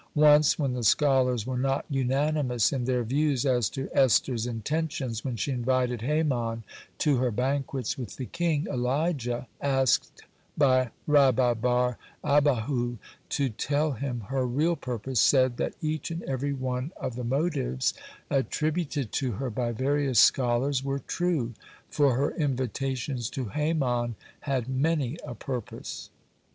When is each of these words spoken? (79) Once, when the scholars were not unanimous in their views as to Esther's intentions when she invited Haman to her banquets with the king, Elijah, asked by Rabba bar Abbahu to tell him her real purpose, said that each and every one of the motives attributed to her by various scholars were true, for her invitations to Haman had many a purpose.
(79) 0.15 0.31
Once, 0.33 0.57
when 0.57 0.73
the 0.73 0.83
scholars 0.83 1.45
were 1.45 1.59
not 1.59 1.85
unanimous 1.87 2.73
in 2.73 2.85
their 2.85 3.03
views 3.03 3.45
as 3.45 3.69
to 3.69 3.87
Esther's 3.93 4.47
intentions 4.47 5.23
when 5.23 5.35
she 5.35 5.51
invited 5.51 6.01
Haman 6.01 6.63
to 6.97 7.17
her 7.17 7.29
banquets 7.29 7.99
with 7.99 8.15
the 8.15 8.25
king, 8.25 8.65
Elijah, 8.67 9.47
asked 9.61 10.23
by 10.57 10.89
Rabba 11.05 11.53
bar 11.53 11.99
Abbahu 12.23 12.97
to 13.29 13.49
tell 13.49 13.91
him 13.91 14.21
her 14.21 14.47
real 14.47 14.75
purpose, 14.75 15.19
said 15.19 15.57
that 15.57 15.75
each 15.83 16.09
and 16.09 16.23
every 16.23 16.53
one 16.53 16.91
of 16.97 17.15
the 17.15 17.23
motives 17.23 17.93
attributed 18.31 19.11
to 19.11 19.33
her 19.33 19.51
by 19.51 19.71
various 19.71 20.19
scholars 20.19 20.83
were 20.83 20.97
true, 20.97 21.53
for 21.91 22.15
her 22.15 22.31
invitations 22.31 23.29
to 23.29 23.49
Haman 23.49 24.15
had 24.39 24.67
many 24.67 25.19
a 25.23 25.35
purpose. 25.35 26.09